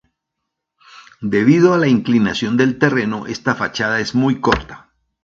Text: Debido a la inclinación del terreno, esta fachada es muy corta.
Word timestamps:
Debido 1.35 1.75
a 1.75 1.77
la 1.77 1.87
inclinación 1.87 2.57
del 2.57 2.79
terreno, 2.79 3.27
esta 3.27 3.53
fachada 3.53 3.99
es 3.99 4.15
muy 4.15 4.39
corta. 4.41 4.89